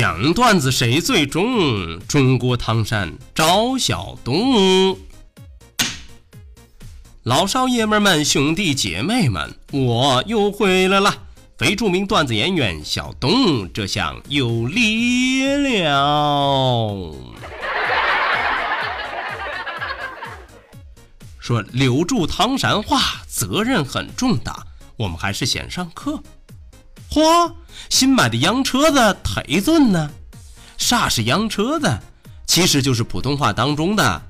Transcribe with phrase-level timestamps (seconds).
[0.00, 1.98] 讲段子谁最中？
[2.06, 4.96] 中国唐山赵小东。
[7.24, 11.12] 老少爷们们、兄弟姐妹们，我又回来了！
[11.58, 17.12] 非著名段子演员小东，这下有力了。
[21.40, 24.64] 说留住唐山话，责任很重大，
[24.96, 26.22] 我们还是先上课。
[27.10, 27.54] 嚯！
[27.88, 30.10] 新买的洋车子忒准呢。
[30.76, 31.98] 啥是洋车子？
[32.46, 34.22] 其实就是普通话当中的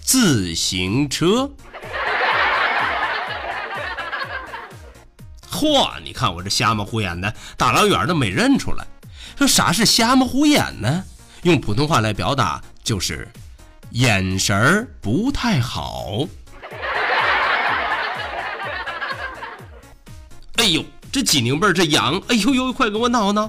[0.00, 1.50] 自行车。
[5.50, 6.00] 嚯！
[6.02, 8.84] 你看我这瞎么胡眼的，大老远的没认出来。
[9.36, 11.04] 说啥是瞎么胡眼呢？
[11.42, 13.28] 用普通话来表达就是
[13.90, 16.26] 眼神儿不太好。
[20.56, 20.84] 哎呦！
[21.14, 23.48] 这鸡拧背这痒，哎呦呦，快给我挠挠！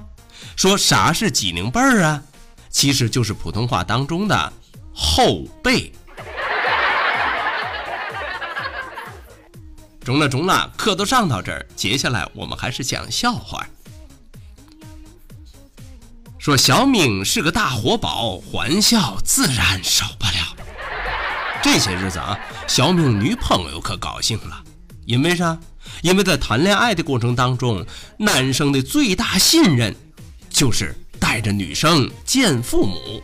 [0.56, 2.22] 说啥是鸡拧背儿啊？
[2.70, 4.54] 其实就是普通话当中的
[4.94, 5.92] 后背。
[10.04, 13.66] 中了中了，课都上到这儿，接下来我们还是讲笑话。
[16.38, 20.56] 说小明是个大活宝，欢笑自然少不了。
[21.64, 24.64] 这些日子啊，小明女朋友可高兴了，
[25.08, 25.58] 因为啥？
[26.06, 27.84] 因为在谈恋爱的过程当中，
[28.20, 29.96] 男生的最大信任
[30.52, 33.24] 就是带着女生见父母。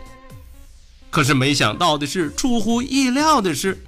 [1.12, 3.86] 可是没想到的是，出乎意料的是，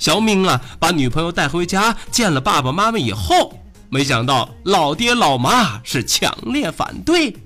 [0.00, 3.56] 小明啊把女朋友带回家见了爸爸妈妈以后，
[3.88, 7.36] 没想到老爹老妈是强烈反对。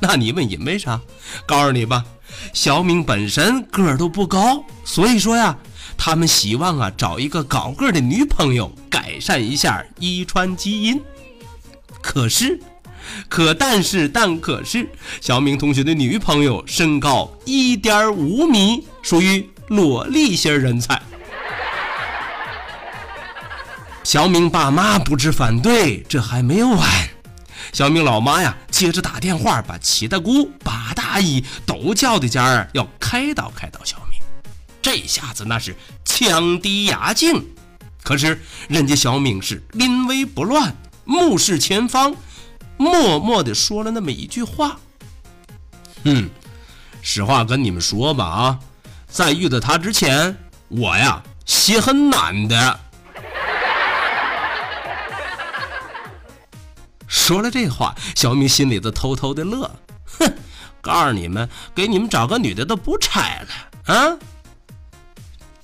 [0.00, 0.98] 那你问因为啥？
[1.44, 2.02] 告诉你吧，
[2.54, 5.58] 小明本身个儿都不高，所以说呀。
[6.02, 10.98] 他们希望啊找一个高个的女朋友，改善一下遗传基因。
[12.00, 12.58] 可是，
[13.28, 14.88] 可但是但可是，
[15.20, 21.02] 小明同学的女朋友身高一点五米，属于萝莉型人才。
[24.02, 26.88] 小明爸妈不知反对，这还没有完。
[27.74, 34.09] 小明老妈呀，接着打电话把七大姑八大姨都叫的家儿要开导开导小明。
[34.82, 37.46] 这下子那是枪低牙净，
[38.02, 40.74] 可是人家小敏是临危不乱，
[41.04, 42.14] 目视前方，
[42.76, 44.78] 默默的说了那么一句话
[46.04, 46.30] ：“嗯，
[47.02, 48.58] 实话跟你们说吧啊，
[49.06, 50.34] 在遇到他之前，
[50.68, 52.80] 我呀心很难的。
[57.06, 59.70] ”说了这话，小明心里头偷偷的乐，
[60.18, 60.32] 哼，
[60.80, 64.16] 告诉你们，给你们找个女的都不拆了啊。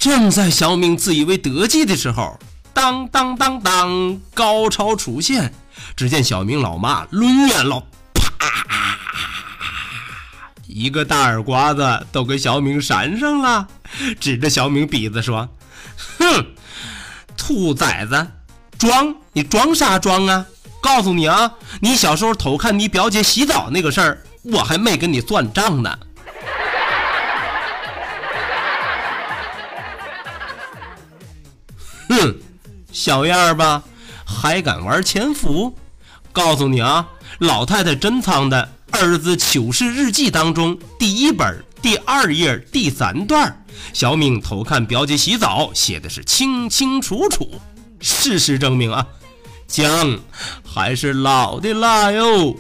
[0.07, 2.39] 正在小明自以为得计的时候，
[2.73, 5.53] 当当当当，高潮出现。
[5.97, 7.85] 只见小明老妈抡圆了，
[8.15, 8.97] 啪，
[10.69, 13.67] 一个大耳刮子都给小明扇上了，
[14.21, 15.49] 指着小明鼻子说
[16.21, 16.47] ：“哼，
[17.37, 18.29] 兔崽子，
[18.79, 20.47] 装你装啥装啊？
[20.81, 21.51] 告诉你啊，
[21.81, 25.99] 你小时候偷看你表姐洗澡那个事儿，我还没跟你算账呢。”
[32.97, 33.83] 小样儿吧，
[34.25, 35.77] 还敢玩潜伏？
[36.33, 37.07] 告诉你啊，
[37.41, 47.61] 老太太珍藏的《儿子糗事日记》当中第一本第二页第三段，小敏偷看表姐洗澡，写的是清清楚楚。
[48.01, 49.07] 事实证明啊，
[49.69, 50.19] 姜
[50.65, 52.57] 还是老的辣哟。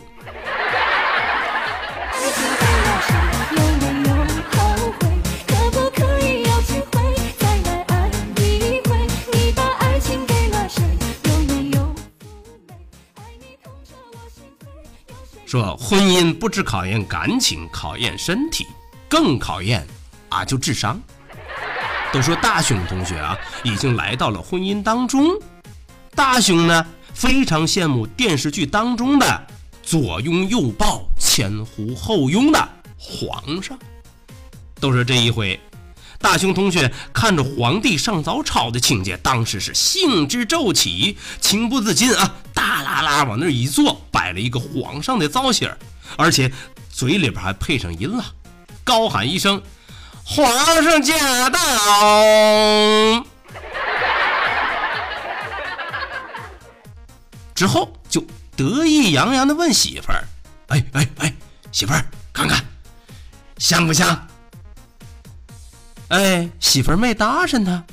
[15.88, 18.66] 婚姻不止考验感情，考验身体，
[19.08, 19.86] 更考验
[20.28, 21.00] 啊就智商。
[22.12, 25.30] 都说大雄同学啊已经来到了婚姻当中，
[26.12, 26.84] 大雄呢
[27.14, 29.46] 非常羡慕电视剧当中的
[29.80, 32.68] 左拥右抱、前呼后拥的
[32.98, 33.78] 皇上。
[34.80, 35.60] 都说这一回，
[36.18, 45.70] 大雄同学看着皇帝上早朝的情节，当时是兴致骤起，情不自禁啊大啦啦往那儿一坐，摆了一个皇上的造型，
[46.16, 46.50] 而且
[46.90, 48.24] 嘴里边还配上音了，
[48.82, 49.62] 高喊一声
[50.24, 50.50] ：“皇
[50.82, 51.58] 上驾到！”
[57.54, 58.24] 之后就
[58.56, 60.24] 得意洋洋的问媳妇儿
[60.68, 61.34] ：“哎哎哎，
[61.72, 62.62] 媳妇儿，看看
[63.58, 64.25] 像不像？”
[66.08, 67.84] 哎，媳妇儿没搭上他。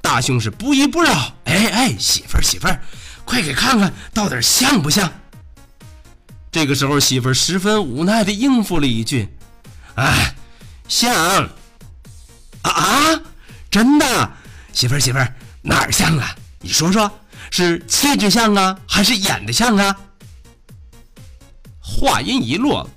[0.00, 1.12] 大雄是不依不饶
[1.44, 2.80] ：“哎哎，媳妇儿媳妇儿，
[3.24, 5.12] 快给看看到底像不像？”
[6.52, 9.28] 这个时候，媳妇儿十分无奈的应付了一句
[9.96, 10.34] ：“哎，
[10.88, 11.12] 像
[12.62, 13.20] 啊啊，
[13.70, 14.32] 真的，
[14.72, 16.34] 媳妇儿媳妇儿哪儿像啊？
[16.60, 17.10] 你说说。”
[17.48, 19.96] 是气质像啊，还是演的像啊？
[21.80, 22.90] 话音一落，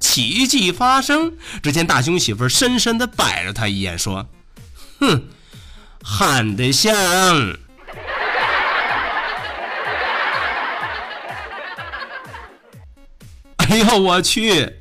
[0.00, 1.34] 奇迹发生。
[1.62, 4.28] 只见大雄媳妇深深的摆了他一眼，说
[5.00, 5.28] ：“哼，
[6.02, 6.94] 喊得像。”
[13.68, 14.74] 哎呦我去！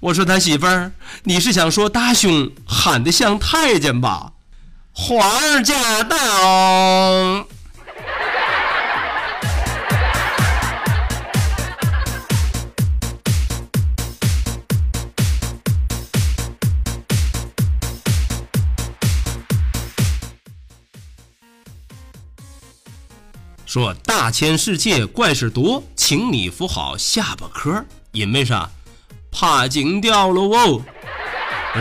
[0.00, 0.92] 我说他媳妇儿，
[1.24, 4.34] 你是想说大雄喊得像太监吧？
[4.92, 7.48] 皇儿驾到！
[23.76, 28.70] 说大千世界怪事多，请你扶好下巴颏因为啥？
[29.30, 30.82] 怕惊掉了哦。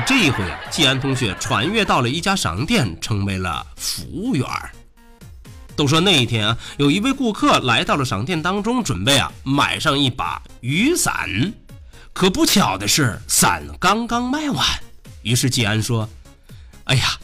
[0.05, 4.45] 这一回啊，季安同学穿越到了一家商店，成为了服务员。
[5.77, 11.53] 都说那一天啊，有一位顾客来到了商店当中，准备啊买上一把雨伞。
[12.11, 14.65] 可不巧的是，伞刚刚卖完。
[15.21, 16.09] 于是季安说
[16.83, 17.17] ：“哎呀，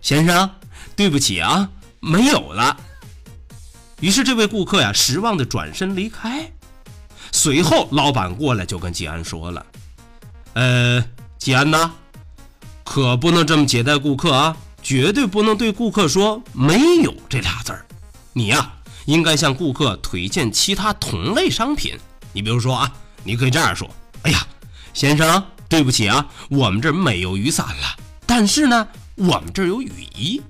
[0.00, 0.50] 先生，
[0.96, 1.68] 对不起啊，
[2.00, 2.74] 没有了。”
[4.00, 6.50] 于是这位顾客呀，失望的转身离开。
[7.32, 9.64] 随后，老板过来就跟季安说了
[10.54, 11.04] ：“呃，
[11.38, 11.92] 季安呐，
[12.84, 17.86] 可不能这么接待顾客啊，绝对不能对顾客说没有这俩字儿。
[18.32, 18.72] 你呀，
[19.06, 21.98] 应该向顾客推荐其他同类商品。
[22.32, 22.92] 你比如说啊，
[23.24, 23.90] 你可以这样说：
[24.22, 24.46] 哎呀，
[24.92, 27.96] 先生，对不起啊，我们这儿没有雨伞了，
[28.26, 30.40] 但是呢，我们这儿有雨衣。”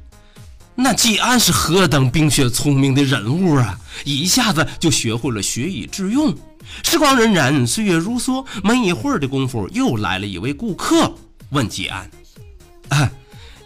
[0.79, 3.81] 那季安是何等冰雪聪明的人物啊！
[4.05, 6.37] 一下子就学会了学以致用。
[6.85, 11.15] 时光荏苒，岁月如梭，没一会儿的功夫，又来了一位顾客，
[11.51, 12.11] 问季安
[12.91, 13.11] ：“啊，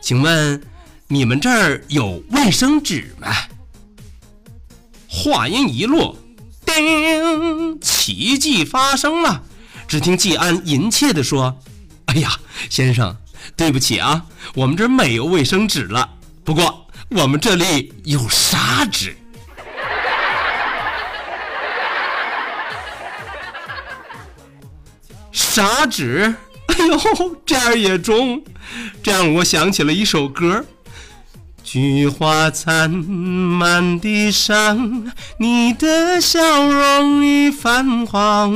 [0.00, 0.62] 请问
[1.08, 3.28] 你们这儿有卫生纸吗？”
[5.08, 6.16] 话音一落，
[6.64, 9.42] 叮，奇迹发生了。
[9.88, 11.58] 只听季安殷切地说
[12.06, 13.16] ：“哎呀，先生，
[13.56, 16.08] 对不起啊，我们这儿没有卫生纸了。
[16.44, 16.76] 不过……”
[17.10, 19.16] 我们这里有砂纸，
[25.32, 26.32] 砂纸，
[26.66, 28.40] 哎呦，这样也中，
[29.02, 30.64] 这样我想起了一首歌：
[31.64, 36.40] 菊花残，满地伤，你的笑
[36.70, 38.52] 容已泛黄。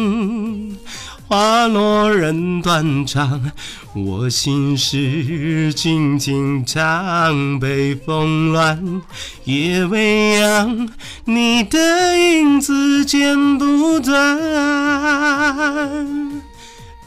[1.26, 3.50] 花落人断肠，
[3.94, 7.58] 我心事静静唱。
[7.58, 9.02] 北风乱，
[9.44, 10.88] 夜未央，
[11.24, 14.38] 你的影子剪不断，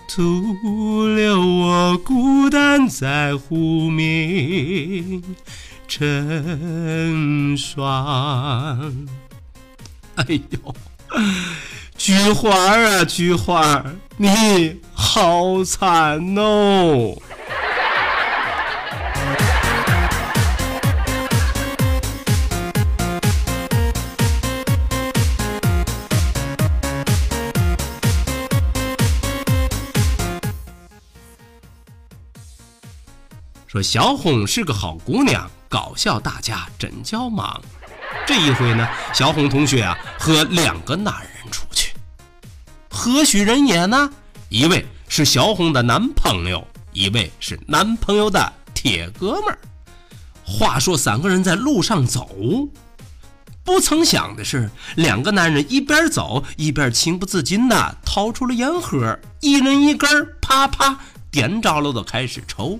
[0.09, 5.21] 徒留我孤单在湖面
[5.87, 9.07] 成双。
[10.15, 10.75] 哎呦！
[11.97, 13.83] 菊花啊，菊花，
[14.17, 17.17] 你好惨哦！
[33.65, 37.59] 说小红是个好姑娘，搞笑大家真叫忙。
[38.25, 41.66] 这一回呢，小红同学啊和两个男人出去。
[42.97, 44.09] 何许人也呢？
[44.49, 49.59] 一位是小红的男朋友，一位是男朋友的铁哥们儿。
[50.43, 52.27] 话说三个人在路上走，
[53.63, 60.09] 不曾想的是，两个男人一边走一边情不自禁的掏出了烟盒，一人一根，
[60.41, 60.99] 啪啪
[61.29, 62.79] 点着了，都开始抽。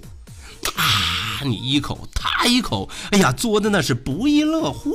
[0.76, 4.94] 啊，你一口，他一口，哎呀，做的那是不亦乐乎。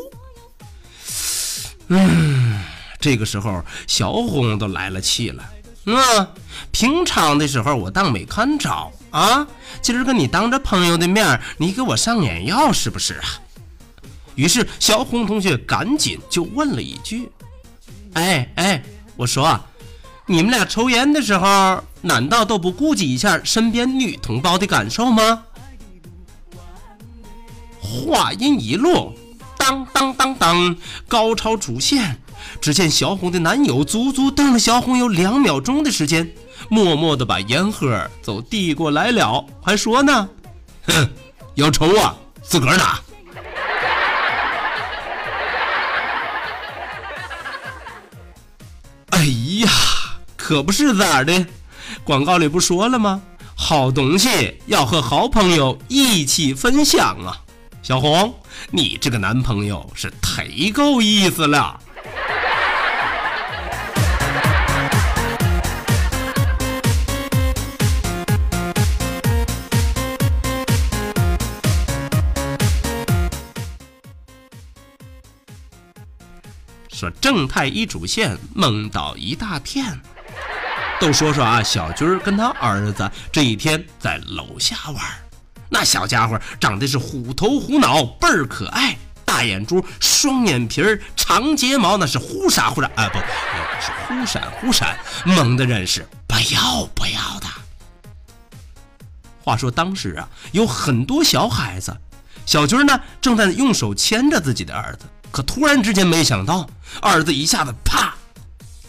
[1.87, 2.42] 嗯。
[3.03, 5.45] 这个时候，小红都来了气了。
[5.87, 6.29] 嗯，
[6.71, 8.71] 平常的时候我当没看着
[9.11, 9.45] 啊，
[9.83, 13.25] 今儿个你当着朋友的面，你给我上眼药是不是啊？
[14.37, 17.29] 于是小红同学赶紧就问了一句
[18.15, 18.81] ：“哎哎，
[19.17, 19.61] 我说，
[20.27, 25.43] 你们俩抽烟的时候，难道都不顾及一下身边女同胞的感受吗？”
[27.83, 29.13] 话音一落，
[29.59, 30.77] 当当当当，
[31.09, 32.22] 高潮出现。
[32.61, 36.33] 只见小红的男友足足瞪了小红有两秒钟的时间，
[36.69, 40.29] 默默的把烟盒都递过来了，还说呢
[40.87, 41.11] ：“哼，
[41.55, 43.01] 要抽啊，自个儿拿。”
[49.11, 49.25] 哎
[49.61, 49.71] 呀，
[50.37, 51.47] 可不是咋的？
[52.03, 53.23] 广告里不说了吗？
[53.55, 57.39] 好东西要和好朋友一起分享啊！
[57.83, 58.35] 小红，
[58.71, 61.79] 你这个男朋友是忒够意思了。
[77.03, 80.01] 说正太一主线梦到一大片，
[81.01, 85.05] 都说说啊，小军儿跟他儿子这一天在楼下玩，
[85.69, 97.49] 那小家伙长得是虎头虎脑，倍儿可爱，大眼珠，双眼皮儿，长睫毛，那是忽闪忽闪啊，不是忽闪忽闪，萌的人是不要不要的。
[99.43, 101.97] 话说当时啊，有很多小孩子，
[102.47, 105.07] 小军儿呢正在用手牵着自己的儿子。
[105.33, 106.69] 可突然之间，没想到
[107.01, 108.15] 儿子一下子啪，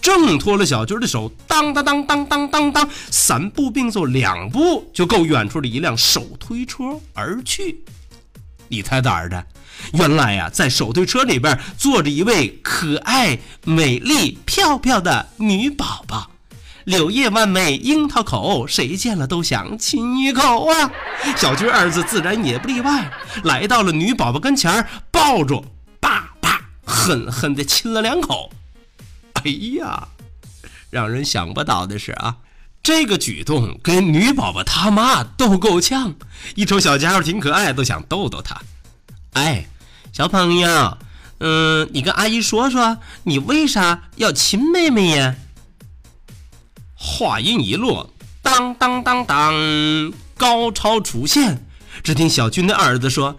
[0.02, 6.84] 挣脱了小军的手，当当当当当当当，三步并作两步就够远处的一辆手推车
[7.14, 7.84] 而去。
[8.68, 9.46] 你猜咋的？
[9.94, 16.32] 原来呀，在手推车里边坐着一位可爱、美丽、漂漂的女宝宝，
[16.86, 20.92] 柳叶弯眉，樱桃口，谁见了都想亲一口啊！
[21.36, 23.12] 小军儿子自然也不例外，
[23.44, 25.66] 来到了女宝宝跟前，抱住。
[27.04, 28.50] 狠狠地亲了两口，
[29.34, 30.08] 哎呀，
[30.90, 32.38] 让人想不到的是啊，
[32.82, 36.16] 这个举动跟女宝宝他妈都够呛。
[36.56, 38.62] 一瞅小家伙挺可爱，都想逗逗他。
[39.34, 39.66] 哎，
[40.14, 40.98] 小朋友，
[41.40, 45.36] 嗯，你跟阿姨说说，你为啥要亲妹妹呀？
[46.96, 51.66] 话音一落，当当当当，高潮出现。
[52.02, 53.38] 只听小军的儿子说：“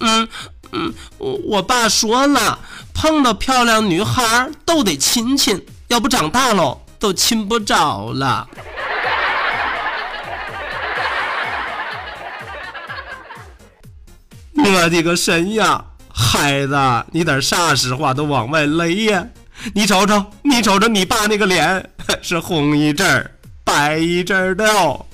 [0.00, 0.28] 嗯
[0.72, 2.58] 嗯，我我爸说了。”
[3.00, 8.48] 碰到漂亮女孩都得亲亲，要不长大了都亲不着了。
[14.56, 16.76] 我的个神呀，孩子，
[17.12, 19.24] 你点啥实话都往外勒呀！
[19.74, 21.88] 你瞅瞅，你瞅瞅，你爸那个脸
[22.20, 23.30] 是红一阵儿
[23.62, 25.06] 白一阵儿的哦。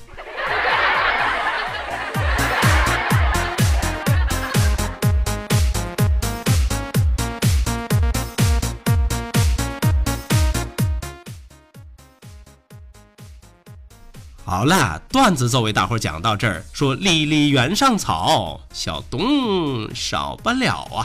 [14.55, 21.03] 好了，段子作为大伙讲到这儿，说离离原上草，小东少不了啊。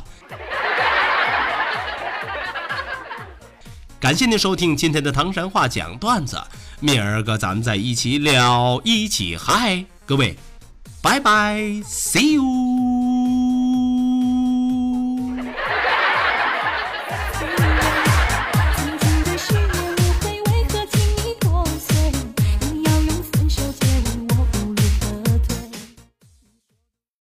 [3.99, 6.41] 感谢您收听今天的唐山话讲段子，
[6.79, 10.39] 明儿个咱们再一起聊，一起嗨，各位，
[11.03, 13.00] 拜拜，see you。